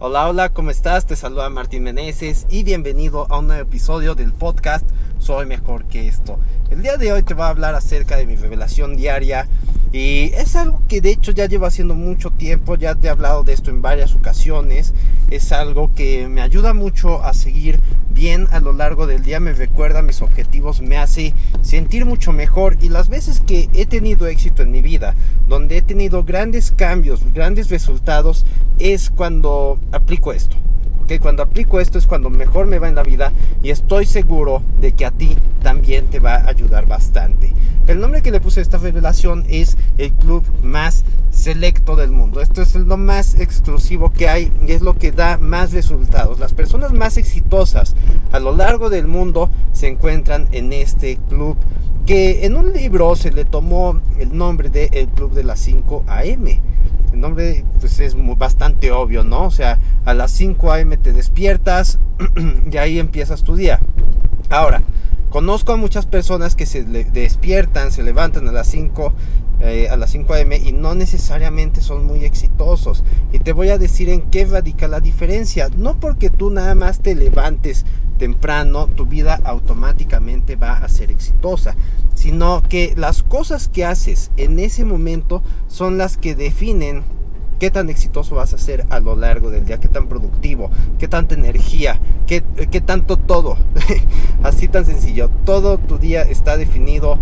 Hola, 0.00 0.28
hola, 0.28 0.48
¿cómo 0.48 0.72
estás? 0.72 1.06
Te 1.06 1.14
saluda 1.14 1.48
Martín 1.50 1.84
Meneses 1.84 2.48
y 2.50 2.64
bienvenido 2.64 3.28
a 3.30 3.38
un 3.38 3.46
nuevo 3.46 3.62
episodio 3.62 4.16
del 4.16 4.32
podcast 4.32 4.84
Soy 5.24 5.46
Mejor 5.46 5.86
que 5.86 6.06
esto. 6.06 6.38
El 6.68 6.82
día 6.82 6.98
de 6.98 7.10
hoy 7.10 7.22
te 7.22 7.32
voy 7.32 7.44
a 7.44 7.48
hablar 7.48 7.74
acerca 7.74 8.18
de 8.18 8.26
mi 8.26 8.36
revelación 8.36 8.94
diaria 8.94 9.48
y 9.90 10.32
es 10.34 10.54
algo 10.54 10.82
que 10.86 11.00
de 11.00 11.12
hecho 11.12 11.32
ya 11.32 11.46
llevo 11.46 11.64
haciendo 11.64 11.94
mucho 11.94 12.28
tiempo, 12.28 12.74
ya 12.74 12.94
te 12.94 13.06
he 13.06 13.10
hablado 13.10 13.42
de 13.42 13.54
esto 13.54 13.70
en 13.70 13.80
varias 13.80 14.14
ocasiones, 14.14 14.92
es 15.30 15.50
algo 15.52 15.94
que 15.94 16.28
me 16.28 16.42
ayuda 16.42 16.74
mucho 16.74 17.24
a 17.24 17.32
seguir 17.32 17.80
bien 18.10 18.48
a 18.50 18.60
lo 18.60 18.74
largo 18.74 19.06
del 19.06 19.22
día, 19.22 19.40
me 19.40 19.54
recuerda 19.54 20.02
mis 20.02 20.20
objetivos, 20.20 20.82
me 20.82 20.98
hace 20.98 21.32
sentir 21.62 22.04
mucho 22.04 22.32
mejor 22.32 22.76
y 22.82 22.90
las 22.90 23.08
veces 23.08 23.40
que 23.40 23.70
he 23.72 23.86
tenido 23.86 24.26
éxito 24.26 24.62
en 24.62 24.72
mi 24.72 24.82
vida, 24.82 25.14
donde 25.48 25.78
he 25.78 25.82
tenido 25.82 26.24
grandes 26.24 26.70
cambios, 26.70 27.22
grandes 27.32 27.70
resultados, 27.70 28.44
es 28.78 29.08
cuando 29.08 29.78
aplico 29.90 30.34
esto. 30.34 30.56
Que 31.06 31.20
Cuando 31.20 31.42
aplico 31.42 31.80
esto 31.80 31.98
es 31.98 32.06
cuando 32.06 32.30
mejor 32.30 32.66
me 32.66 32.78
va 32.78 32.88
en 32.88 32.94
la 32.94 33.02
vida 33.02 33.32
y 33.62 33.70
estoy 33.70 34.06
seguro 34.06 34.62
de 34.80 34.92
que 34.92 35.06
a 35.06 35.10
ti 35.10 35.36
también 35.62 36.06
te 36.06 36.20
va 36.20 36.34
a 36.34 36.48
ayudar 36.48 36.86
bastante. 36.86 37.54
El 37.86 38.00
nombre 38.00 38.22
que 38.22 38.30
le 38.30 38.40
puse 38.40 38.60
a 38.60 38.62
esta 38.62 38.78
revelación 38.78 39.44
es 39.48 39.76
el 39.98 40.12
club 40.12 40.44
más 40.62 41.04
selecto 41.30 41.96
del 41.96 42.10
mundo. 42.10 42.40
Esto 42.40 42.62
es 42.62 42.74
lo 42.74 42.96
más 42.96 43.34
exclusivo 43.40 44.12
que 44.12 44.28
hay 44.28 44.52
y 44.66 44.72
es 44.72 44.82
lo 44.82 44.96
que 44.96 45.12
da 45.12 45.38
más 45.38 45.72
resultados. 45.72 46.38
Las 46.38 46.52
personas 46.52 46.92
más 46.92 47.16
exitosas 47.16 47.94
a 48.32 48.38
lo 48.38 48.56
largo 48.56 48.88
del 48.88 49.06
mundo 49.06 49.50
se 49.72 49.88
encuentran 49.88 50.48
en 50.52 50.72
este 50.72 51.18
club 51.28 51.56
que 52.06 52.44
en 52.44 52.56
un 52.56 52.72
libro 52.72 53.16
se 53.16 53.30
le 53.30 53.44
tomó 53.44 54.00
el 54.18 54.36
nombre 54.36 54.68
de 54.68 54.90
el 54.92 55.08
club 55.08 55.32
de 55.32 55.44
las 55.44 55.60
5 55.60 56.04
AM. 56.06 56.46
El 57.12 57.20
nombre 57.20 57.64
pues, 57.80 58.00
es 58.00 58.14
bastante 58.36 58.90
obvio, 58.90 59.24
¿no? 59.24 59.44
O 59.44 59.50
sea, 59.50 59.78
a 60.04 60.14
las 60.14 60.32
5 60.32 60.72
a.m. 60.72 60.96
te 60.96 61.12
despiertas 61.12 61.98
y 62.70 62.76
ahí 62.76 62.98
empiezas 62.98 63.42
tu 63.42 63.56
día. 63.56 63.80
Ahora, 64.50 64.82
conozco 65.30 65.72
a 65.72 65.76
muchas 65.76 66.06
personas 66.06 66.54
que 66.54 66.66
se 66.66 66.84
despiertan, 66.84 67.90
se 67.90 68.02
levantan 68.02 68.48
a 68.48 68.52
las 68.52 68.66
5 68.68 69.12
eh, 69.60 69.88
a 69.88 69.96
las 69.96 70.10
5 70.10 70.34
a.m. 70.34 70.56
y 70.56 70.72
no 70.72 70.94
necesariamente 70.94 71.80
son 71.80 72.04
muy 72.06 72.24
exitosos. 72.24 73.04
Y 73.32 73.38
te 73.38 73.52
voy 73.52 73.70
a 73.70 73.78
decir 73.78 74.08
en 74.08 74.22
qué 74.22 74.44
radica 74.44 74.88
la 74.88 75.00
diferencia. 75.00 75.68
No 75.76 75.98
porque 75.98 76.30
tú 76.30 76.50
nada 76.50 76.74
más 76.74 77.00
te 77.00 77.14
levantes 77.14 77.84
temprano, 78.18 78.86
tu 78.86 79.06
vida 79.06 79.40
automáticamente 79.44 80.56
va 80.56 80.78
a 80.78 80.88
ser 80.88 81.10
exitosa, 81.10 81.76
sino 82.14 82.62
que 82.68 82.94
las 82.96 83.22
cosas 83.22 83.68
que 83.68 83.84
haces 83.84 84.30
en 84.36 84.58
ese 84.58 84.84
momento 84.84 85.42
son 85.66 85.98
las 85.98 86.16
que 86.16 86.34
definen 86.34 87.02
qué 87.58 87.70
tan 87.70 87.88
exitoso 87.88 88.34
vas 88.34 88.52
a 88.52 88.58
ser 88.58 88.86
a 88.90 89.00
lo 89.00 89.16
largo 89.16 89.50
del 89.50 89.64
día, 89.64 89.78
qué 89.78 89.88
tan 89.88 90.08
productivo, 90.08 90.70
qué 90.98 91.08
tanta 91.08 91.34
energía, 91.34 91.98
qué, 92.26 92.42
qué 92.70 92.80
tanto 92.80 93.16
todo. 93.16 93.56
Así 94.42 94.68
tan 94.68 94.84
sencillo, 94.84 95.30
todo 95.44 95.78
tu 95.78 95.98
día 95.98 96.22
está 96.22 96.56
definido 96.56 97.18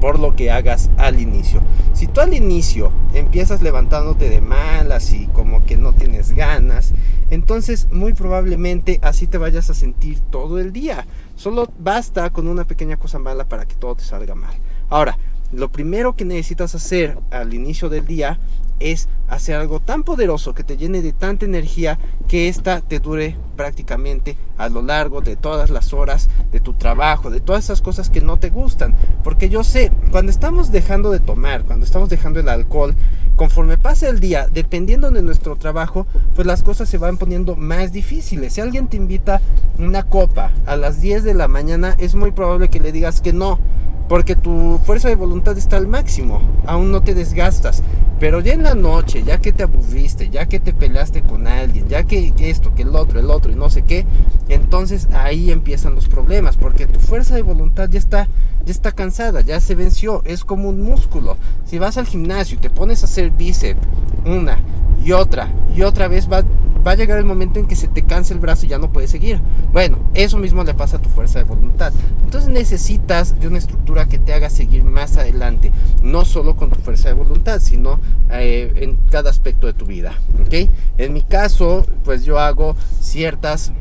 por 0.00 0.18
lo 0.18 0.34
que 0.34 0.50
hagas 0.50 0.90
al 0.96 1.20
inicio. 1.20 1.60
Si 1.92 2.06
tú 2.06 2.20
al 2.20 2.34
inicio 2.34 2.92
empiezas 3.14 3.62
levantándote 3.62 4.30
de 4.30 4.40
malas 4.40 5.12
y 5.12 5.26
como 5.28 5.64
que 5.64 5.76
no 5.76 5.92
tienes 5.92 6.32
ganas, 6.32 6.92
entonces 7.30 7.88
muy 7.90 8.14
probablemente 8.14 8.98
así 9.02 9.26
te 9.26 9.38
vayas 9.38 9.70
a 9.70 9.74
sentir 9.74 10.18
todo 10.30 10.58
el 10.58 10.72
día. 10.72 11.06
Solo 11.36 11.68
basta 11.78 12.30
con 12.30 12.48
una 12.48 12.64
pequeña 12.64 12.96
cosa 12.96 13.18
mala 13.18 13.44
para 13.44 13.66
que 13.66 13.74
todo 13.74 13.94
te 13.94 14.04
salga 14.04 14.34
mal. 14.34 14.54
Ahora, 14.88 15.18
lo 15.52 15.70
primero 15.70 16.14
que 16.14 16.24
necesitas 16.24 16.74
hacer 16.74 17.18
al 17.30 17.54
inicio 17.54 17.88
del 17.88 18.06
día 18.06 18.38
es 18.80 19.08
hacer 19.28 19.56
algo 19.56 19.78
tan 19.78 20.02
poderoso 20.02 20.54
que 20.54 20.64
te 20.64 20.76
llene 20.76 21.02
de 21.02 21.12
tanta 21.12 21.44
energía 21.44 21.98
que 22.26 22.48
ésta 22.48 22.80
te 22.80 22.98
dure 22.98 23.36
prácticamente 23.56 24.36
a 24.58 24.68
lo 24.68 24.82
largo 24.82 25.20
de 25.20 25.36
todas 25.36 25.70
las 25.70 25.92
horas 25.92 26.28
de 26.50 26.60
tu 26.60 26.72
trabajo, 26.74 27.30
de 27.30 27.40
todas 27.40 27.64
esas 27.64 27.82
cosas 27.82 28.10
que 28.10 28.20
no 28.20 28.38
te 28.38 28.50
gustan. 28.50 28.96
Porque 29.22 29.48
yo 29.48 29.62
sé, 29.62 29.92
cuando 30.10 30.30
estamos 30.30 30.72
dejando 30.72 31.10
de 31.10 31.20
tomar, 31.20 31.64
cuando 31.64 31.84
estamos 31.84 32.08
dejando 32.08 32.40
el 32.40 32.48
alcohol, 32.48 32.96
conforme 33.36 33.78
pasa 33.78 34.08
el 34.08 34.20
día, 34.20 34.48
dependiendo 34.52 35.10
de 35.10 35.22
nuestro 35.22 35.56
trabajo, 35.56 36.06
pues 36.34 36.46
las 36.46 36.62
cosas 36.62 36.88
se 36.88 36.98
van 36.98 37.16
poniendo 37.16 37.56
más 37.56 37.92
difíciles. 37.92 38.54
Si 38.54 38.60
alguien 38.60 38.88
te 38.88 38.96
invita 38.96 39.40
una 39.78 40.02
copa 40.02 40.50
a 40.66 40.76
las 40.76 41.00
10 41.00 41.24
de 41.24 41.34
la 41.34 41.48
mañana, 41.48 41.94
es 41.98 42.14
muy 42.14 42.32
probable 42.32 42.68
que 42.68 42.80
le 42.80 42.92
digas 42.92 43.20
que 43.20 43.32
no 43.32 43.58
porque 44.10 44.34
tu 44.34 44.80
fuerza 44.84 45.08
de 45.08 45.14
voluntad 45.14 45.56
está 45.56 45.76
al 45.76 45.86
máximo, 45.86 46.42
aún 46.66 46.90
no 46.90 47.00
te 47.00 47.14
desgastas. 47.14 47.84
Pero 48.18 48.40
ya 48.40 48.54
en 48.54 48.64
la 48.64 48.74
noche, 48.74 49.22
ya 49.22 49.38
que 49.38 49.52
te 49.52 49.62
aburriste, 49.62 50.30
ya 50.30 50.46
que 50.46 50.58
te 50.58 50.74
peleaste 50.74 51.22
con 51.22 51.46
alguien, 51.46 51.86
ya 51.86 52.02
que 52.02 52.34
esto, 52.40 52.74
que 52.74 52.82
el 52.82 52.96
otro, 52.96 53.20
el 53.20 53.30
otro 53.30 53.52
y 53.52 53.54
no 53.54 53.70
sé 53.70 53.82
qué, 53.82 54.04
entonces 54.48 55.06
ahí 55.12 55.52
empiezan 55.52 55.94
los 55.94 56.08
problemas, 56.08 56.56
porque 56.56 56.86
tu 56.86 56.98
fuerza 56.98 57.36
de 57.36 57.42
voluntad 57.42 57.88
ya 57.88 58.00
está, 58.00 58.28
ya 58.64 58.72
está 58.72 58.90
cansada, 58.90 59.42
ya 59.42 59.60
se 59.60 59.76
venció, 59.76 60.22
es 60.24 60.42
como 60.42 60.68
un 60.68 60.82
músculo. 60.82 61.36
Si 61.64 61.78
vas 61.78 61.96
al 61.96 62.06
gimnasio 62.06 62.56
y 62.56 62.60
te 62.60 62.68
pones 62.68 63.02
a 63.02 63.06
hacer 63.06 63.30
bíceps 63.30 63.78
una 64.26 64.58
y 65.04 65.12
otra 65.12 65.52
y 65.76 65.82
otra 65.82 66.08
vez 66.08 66.28
va 66.28 66.42
va 66.86 66.92
a 66.92 66.94
llegar 66.94 67.18
el 67.18 67.24
momento 67.24 67.58
en 67.58 67.66
que 67.66 67.76
se 67.76 67.88
te 67.88 68.02
canse 68.02 68.34
el 68.34 68.40
brazo 68.40 68.66
y 68.66 68.68
ya 68.68 68.78
no 68.78 68.92
puedes 68.92 69.10
seguir. 69.10 69.40
Bueno, 69.72 69.98
eso 70.14 70.38
mismo 70.38 70.64
le 70.64 70.74
pasa 70.74 70.96
a 70.96 71.02
tu 71.02 71.08
fuerza 71.08 71.38
de 71.38 71.44
voluntad. 71.44 71.92
Entonces 72.24 72.50
necesitas 72.50 73.38
de 73.40 73.48
una 73.48 73.58
estructura 73.58 74.06
que 74.06 74.18
te 74.18 74.32
haga 74.32 74.50
seguir 74.50 74.84
más 74.84 75.16
adelante, 75.16 75.72
no 76.02 76.24
solo 76.24 76.56
con 76.56 76.70
tu 76.70 76.80
fuerza 76.80 77.08
de 77.08 77.14
voluntad, 77.14 77.60
sino 77.60 78.00
eh, 78.30 78.72
en 78.76 78.98
cada 79.10 79.30
aspecto 79.30 79.66
de 79.66 79.72
tu 79.72 79.86
vida. 79.86 80.14
¿okay? 80.44 80.70
En 80.98 81.12
mi 81.12 81.22
caso, 81.22 81.84
pues 82.04 82.24
yo 82.24 82.38
hago 82.38 82.76
ciertas 83.00 83.72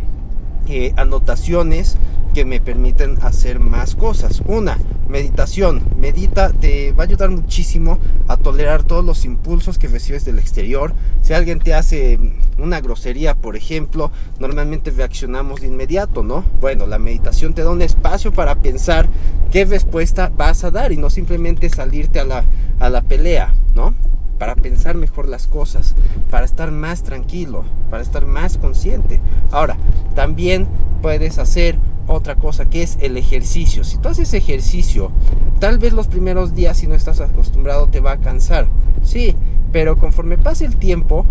eh, 0.67 0.93
anotaciones 0.97 1.97
que 2.33 2.45
me 2.45 2.59
permiten 2.59 3.17
hacer 3.21 3.59
más 3.59 3.95
cosas. 3.95 4.41
Una, 4.45 4.77
meditación. 5.09 5.83
Medita, 5.99 6.51
te 6.51 6.93
va 6.93 7.03
a 7.03 7.07
ayudar 7.07 7.29
muchísimo 7.29 7.99
a 8.27 8.37
tolerar 8.37 8.83
todos 8.83 9.03
los 9.03 9.25
impulsos 9.25 9.77
que 9.77 9.87
recibes 9.87 10.23
del 10.23 10.39
exterior. 10.39 10.93
Si 11.21 11.33
alguien 11.33 11.59
te 11.59 11.73
hace 11.73 12.19
una 12.57 12.79
grosería, 12.79 13.35
por 13.35 13.55
ejemplo, 13.55 14.11
normalmente 14.39 14.91
reaccionamos 14.91 15.61
de 15.61 15.67
inmediato, 15.67 16.23
¿no? 16.23 16.45
Bueno, 16.61 16.85
la 16.87 16.99
meditación 16.99 17.53
te 17.53 17.63
da 17.63 17.71
un 17.71 17.81
espacio 17.81 18.31
para 18.31 18.55
pensar 18.55 19.07
qué 19.51 19.65
respuesta 19.65 20.31
vas 20.35 20.63
a 20.63 20.71
dar 20.71 20.91
y 20.91 20.97
no 20.97 21.09
simplemente 21.09 21.69
salirte 21.69 22.19
a 22.19 22.23
la, 22.23 22.43
a 22.79 22.89
la 22.89 23.01
pelea, 23.01 23.53
¿no? 23.75 23.93
para 24.37 24.55
pensar 24.55 24.95
mejor 24.95 25.27
las 25.27 25.47
cosas, 25.47 25.95
para 26.31 26.45
estar 26.45 26.71
más 26.71 27.03
tranquilo, 27.03 27.65
para 27.91 28.01
estar 28.01 28.25
más 28.25 28.57
consciente. 28.57 29.19
Ahora, 29.51 29.75
también 30.15 30.65
puedes 31.01 31.37
hacer 31.37 31.77
otra 32.09 32.35
cosa 32.35 32.69
que 32.69 32.81
es 32.81 32.97
el 33.01 33.17
ejercicio. 33.17 33.83
Si 33.83 33.97
tú 33.97 34.09
haces 34.09 34.33
ejercicio, 34.33 35.11
tal 35.59 35.77
vez 35.77 35.93
los 35.93 36.07
primeros 36.07 36.55
días 36.55 36.77
si 36.77 36.87
no 36.87 36.95
estás 36.95 37.21
acostumbrado 37.21 37.87
te 37.87 37.99
va 37.99 38.13
a 38.13 38.17
cansar. 38.17 38.67
Sí, 39.03 39.35
pero 39.71 39.97
conforme 39.97 40.37
pase 40.37 40.65
el 40.65 40.77
tiempo, 40.77 41.25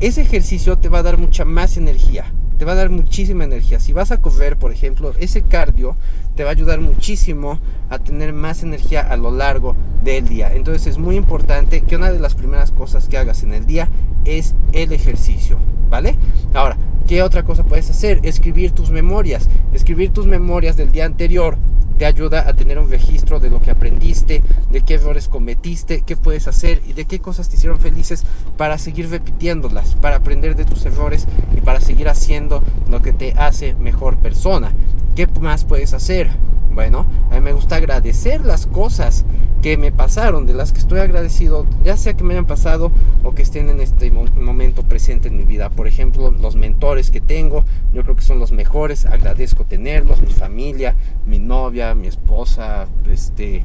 ese 0.00 0.22
ejercicio 0.22 0.78
te 0.78 0.88
va 0.88 0.98
a 0.98 1.02
dar 1.02 1.18
mucha 1.18 1.44
más 1.44 1.76
energía. 1.76 2.32
Te 2.60 2.66
va 2.66 2.72
a 2.72 2.74
dar 2.74 2.90
muchísima 2.90 3.44
energía. 3.44 3.80
Si 3.80 3.94
vas 3.94 4.10
a 4.10 4.20
correr, 4.20 4.58
por 4.58 4.70
ejemplo, 4.70 5.14
ese 5.18 5.40
cardio 5.40 5.96
te 6.36 6.44
va 6.44 6.50
a 6.50 6.52
ayudar 6.52 6.78
muchísimo 6.82 7.58
a 7.88 7.98
tener 7.98 8.34
más 8.34 8.62
energía 8.62 9.00
a 9.00 9.16
lo 9.16 9.30
largo 9.30 9.74
del 10.02 10.28
día. 10.28 10.54
Entonces 10.54 10.86
es 10.86 10.98
muy 10.98 11.16
importante 11.16 11.80
que 11.80 11.96
una 11.96 12.12
de 12.12 12.18
las 12.18 12.34
primeras 12.34 12.70
cosas 12.70 13.08
que 13.08 13.16
hagas 13.16 13.44
en 13.44 13.54
el 13.54 13.64
día 13.64 13.88
es 14.26 14.54
el 14.74 14.92
ejercicio, 14.92 15.56
¿vale? 15.88 16.18
Ahora, 16.52 16.76
¿qué 17.06 17.22
otra 17.22 17.44
cosa 17.44 17.64
puedes 17.64 17.88
hacer? 17.88 18.20
Escribir 18.24 18.72
tus 18.72 18.90
memorias. 18.90 19.48
Escribir 19.72 20.12
tus 20.12 20.26
memorias 20.26 20.76
del 20.76 20.92
día 20.92 21.06
anterior 21.06 21.56
te 22.00 22.06
ayuda 22.06 22.48
a 22.48 22.54
tener 22.54 22.78
un 22.78 22.88
registro 22.88 23.40
de 23.40 23.50
lo 23.50 23.60
que 23.60 23.70
aprendiste, 23.70 24.42
de 24.70 24.80
qué 24.80 24.94
errores 24.94 25.28
cometiste, 25.28 26.00
qué 26.00 26.16
puedes 26.16 26.48
hacer 26.48 26.80
y 26.88 26.94
de 26.94 27.04
qué 27.04 27.18
cosas 27.18 27.50
te 27.50 27.56
hicieron 27.56 27.78
felices 27.78 28.24
para 28.56 28.78
seguir 28.78 29.10
repitiéndolas, 29.10 29.96
para 29.96 30.16
aprender 30.16 30.56
de 30.56 30.64
tus 30.64 30.86
errores 30.86 31.26
y 31.54 31.60
para 31.60 31.78
seguir 31.78 32.08
haciendo 32.08 32.62
lo 32.88 33.02
que 33.02 33.12
te 33.12 33.34
hace 33.34 33.74
mejor 33.74 34.16
persona. 34.16 34.72
¿Qué 35.14 35.26
más 35.42 35.66
puedes 35.66 35.92
hacer? 35.92 36.30
Bueno, 36.72 37.04
a 37.30 37.34
mí 37.34 37.40
me 37.42 37.52
gusta 37.52 37.76
agradecer 37.76 38.46
las 38.46 38.64
cosas 38.64 39.26
que 39.60 39.76
me 39.76 39.92
pasaron, 39.92 40.46
de 40.46 40.54
las 40.54 40.72
que 40.72 40.78
estoy 40.78 41.00
agradecido, 41.00 41.66
ya 41.84 41.96
sea 41.96 42.14
que 42.14 42.24
me 42.24 42.32
hayan 42.32 42.46
pasado 42.46 42.92
o 43.22 43.32
que 43.32 43.42
estén 43.42 43.68
en 43.68 43.80
este 43.80 44.10
momento 44.10 44.82
presente 44.84 45.28
en 45.28 45.36
mi 45.36 45.44
vida. 45.44 45.68
Por 45.68 45.86
ejemplo, 45.86 46.30
los 46.30 46.56
mentores 46.56 47.10
que 47.10 47.20
tengo, 47.20 47.64
yo 47.92 48.02
creo 48.02 48.16
que 48.16 48.22
son 48.22 48.38
los 48.38 48.52
mejores, 48.52 49.04
agradezco 49.04 49.64
tenerlos, 49.64 50.22
mi 50.22 50.32
familia, 50.32 50.94
mi 50.94 51.09
novia, 51.46 51.94
mi 51.94 52.06
esposa, 52.06 52.86
este, 53.08 53.64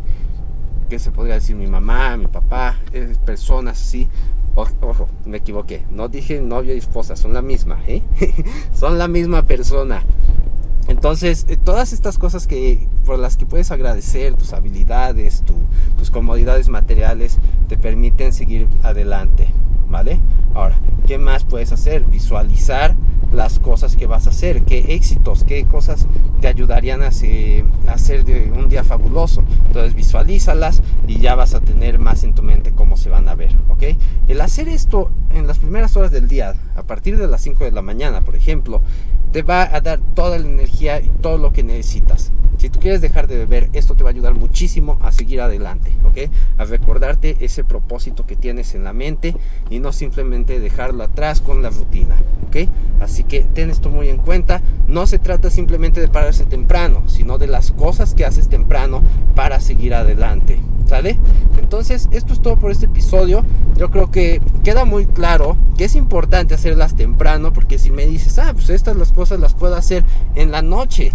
¿qué 0.90 1.00
se 1.00 1.12
podría 1.12 1.36
decir? 1.36 1.56
Mi 1.56 1.68
mamá, 1.68 2.18
mi 2.18 2.28
papá, 2.28 2.78
eh, 2.94 3.16
personas 3.26 3.82
así. 3.82 4.08
Ojo, 4.56 5.10
me 5.26 5.38
equivoqué, 5.38 5.84
no 5.92 6.08
dije 6.08 6.42
novia 6.42 6.74
y 6.74 6.78
esposa, 6.78 7.18
son 7.18 7.34
la 7.34 7.42
misma, 7.42 7.78
¿eh? 7.88 8.02
son 8.74 8.98
la 8.98 9.10
misma 9.10 9.44
persona. 9.44 10.04
Entonces, 10.88 11.46
eh, 11.50 11.58
todas 11.58 11.94
estas 11.94 12.18
cosas 12.18 12.48
que 12.48 12.88
por 13.06 13.20
las 13.20 13.38
que 13.38 13.46
puedes 13.46 13.72
agradecer, 13.72 14.36
tus 14.36 14.54
habilidades, 14.54 15.44
tus 15.98 16.12
comodidades 16.12 16.70
materiales, 16.70 17.40
te 17.68 17.78
permiten 17.78 18.32
seguir 18.32 18.68
adelante, 18.84 19.48
¿vale? 19.90 20.20
Ahora, 20.54 20.80
¿qué 21.08 21.18
más 21.18 21.44
puedes 21.44 21.72
hacer? 21.72 22.06
Visualizar 22.06 22.96
las 23.36 23.60
cosas 23.60 23.96
que 23.96 24.08
vas 24.08 24.28
a 24.28 24.30
hacer, 24.30 24.64
qué 24.64 24.96
éxitos, 24.96 25.44
qué 25.44 25.66
cosas 25.66 26.08
te 26.42 26.48
ayudarían 26.48 27.02
a 27.02 27.08
hacer 27.08 28.26
de 28.26 28.52
un 28.56 28.70
día 28.70 28.84
fabuloso. 28.84 29.44
Entonces 29.68 29.94
visualízalas 29.94 30.82
y 31.08 31.20
ya 31.20 31.36
vas 31.36 31.54
a 31.54 31.62
tener 31.62 32.00
más 32.00 32.24
en 32.24 32.34
tu 32.34 32.42
mente 32.42 32.72
cómo 32.72 32.98
se 32.98 33.10
van 33.10 33.28
a 33.28 33.36
ver, 33.36 33.52
¿ok? 33.70 33.84
El 34.28 34.42
hacer 34.42 34.70
esto 34.70 35.12
en 35.34 35.48
las 35.48 35.60
primeras 35.60 35.96
horas 35.98 36.12
del 36.12 36.28
día, 36.28 36.56
a 36.76 36.84
partir 36.84 37.18
de 37.18 37.28
las 37.28 37.42
5 37.42 37.66
de 37.66 37.72
la 37.72 37.82
mañana, 37.82 38.22
por 38.22 38.36
ejemplo, 38.36 38.82
te 39.36 39.42
va 39.42 39.64
a 39.76 39.82
dar 39.82 40.00
toda 40.00 40.40
la 40.40 40.48
energía 40.48 41.02
y 41.02 41.10
todo 41.10 41.38
lo 41.38 41.52
que 41.52 41.62
necesitas. 41.62 42.32
Si 42.58 42.70
tú 42.70 42.80
quieres 42.80 43.02
dejar 43.02 43.28
de 43.28 43.36
beber, 43.36 43.70
esto 43.74 43.94
te 43.94 44.02
va 44.02 44.12
a 44.12 44.14
ayudar 44.14 44.34
muchísimo 44.34 44.98
a 45.02 45.12
seguir 45.12 45.42
adelante, 45.42 45.94
¿ok? 46.06 46.32
A 46.58 46.64
recordarte 46.64 47.36
ese 47.42 47.66
propósito 47.66 48.26
que 48.26 48.38
tienes 48.38 48.76
en 48.76 48.86
la 48.86 48.94
mente 48.94 49.36
y 49.70 49.80
no 49.80 49.92
simplemente 49.92 50.62
dejarlo 50.62 51.04
atrás 51.04 51.42
con 51.42 51.62
la 51.62 51.70
rutina, 51.70 52.16
¿ok? 52.48 52.70
Así 53.02 53.26
que 53.26 53.42
ten 53.42 53.70
esto 53.70 53.90
muy 53.90 54.08
en 54.08 54.20
cuenta. 54.20 54.62
No 54.88 55.06
se 55.06 55.20
trata 55.20 55.50
simplemente 55.50 56.00
de 56.00 56.08
pararse 56.08 56.46
temprano, 56.46 57.04
las 57.48 57.72
cosas 57.72 58.14
que 58.14 58.26
haces 58.26 58.50
temprano 58.50 59.02
para 59.36 59.60
seguir 59.60 59.94
adelante, 59.94 60.60
¿sale? 60.88 61.18
Entonces, 61.60 62.10
esto 62.12 62.34
es 62.34 62.42
todo 62.42 62.58
por 62.58 62.72
este 62.72 62.86
episodio. 62.86 63.46
Yo 63.78 63.92
creo 63.92 64.12
que 64.12 64.42
queda 64.64 64.86
muy 64.86 65.06
claro 65.06 65.58
que 65.78 65.86
es 65.86 65.96
importante 65.96 66.54
hacerlas 66.54 66.96
temprano, 66.96 67.54
porque 67.54 67.78
si 67.78 67.92
me 67.92 68.06
dices, 68.06 68.40
ah, 68.40 68.52
pues 68.54 68.70
estas 68.70 68.96
las 68.96 69.12
cosas 69.12 69.40
las 69.40 69.54
puedo 69.54 69.76
hacer 69.76 70.04
en 70.36 70.52
la 70.52 70.62
noche 70.62 71.12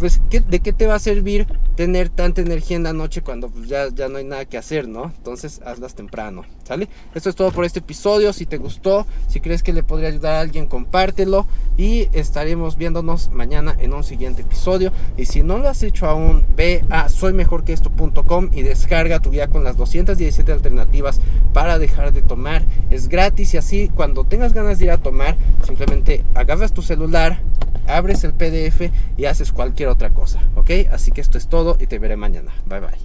pues 0.00 0.20
¿de 0.30 0.60
qué 0.60 0.72
te 0.72 0.86
va 0.86 0.94
a 0.94 0.98
servir 0.98 1.46
tener 1.80 2.10
tanta 2.10 2.42
energía 2.42 2.76
en 2.76 2.82
la 2.82 2.92
noche 2.92 3.22
cuando 3.22 3.48
pues, 3.48 3.66
ya, 3.66 3.88
ya 3.88 4.10
no 4.10 4.18
hay 4.18 4.24
nada 4.24 4.44
que 4.44 4.58
hacer, 4.58 4.86
¿no? 4.86 5.04
Entonces 5.16 5.62
hazlas 5.64 5.94
temprano, 5.94 6.44
¿sale? 6.62 6.90
Esto 7.14 7.30
es 7.30 7.34
todo 7.34 7.52
por 7.52 7.64
este 7.64 7.78
episodio, 7.78 8.34
si 8.34 8.44
te 8.44 8.58
gustó, 8.58 9.06
si 9.28 9.40
crees 9.40 9.62
que 9.62 9.72
le 9.72 9.82
podría 9.82 10.10
ayudar 10.10 10.34
a 10.34 10.40
alguien, 10.40 10.66
compártelo 10.66 11.46
y 11.78 12.10
estaremos 12.12 12.76
viéndonos 12.76 13.30
mañana 13.30 13.74
en 13.78 13.94
un 13.94 14.04
siguiente 14.04 14.42
episodio. 14.42 14.92
Y 15.16 15.24
si 15.24 15.42
no 15.42 15.56
lo 15.56 15.70
has 15.70 15.82
hecho 15.82 16.06
aún, 16.06 16.44
ve 16.54 16.84
a 16.90 17.08
soymejorqueesto.com 17.08 18.50
y 18.52 18.60
descarga 18.60 19.20
tu 19.20 19.30
guía 19.30 19.48
con 19.48 19.64
las 19.64 19.78
217 19.78 20.52
alternativas 20.52 21.18
para 21.54 21.78
dejar 21.78 22.12
de 22.12 22.20
tomar. 22.20 22.62
Es 22.90 23.08
gratis 23.08 23.54
y 23.54 23.56
así 23.56 23.88
cuando 23.88 24.24
tengas 24.24 24.52
ganas 24.52 24.78
de 24.78 24.84
ir 24.84 24.90
a 24.90 24.98
tomar, 24.98 25.34
simplemente 25.64 26.26
agarras 26.34 26.74
tu 26.74 26.82
celular, 26.82 27.40
abres 27.86 28.24
el 28.24 28.32
PDF 28.32 28.90
y 29.16 29.24
haces 29.24 29.52
cualquier 29.52 29.88
otra 29.88 30.10
cosa, 30.10 30.40
¿ok? 30.56 30.70
Así 30.92 31.12
que 31.12 31.20
esto 31.20 31.38
es 31.38 31.48
todo 31.48 31.76
y 31.80 31.86
te 31.86 31.98
veré 31.98 32.16
mañana. 32.16 32.52
Bye 32.66 32.80
bye. 32.80 33.00